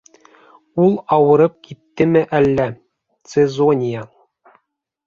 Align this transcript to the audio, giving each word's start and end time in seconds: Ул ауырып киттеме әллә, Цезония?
Ул 0.85 0.95
ауырып 1.17 1.53
киттеме 1.67 2.25
әллә, 2.41 2.69
Цезония? 3.35 4.07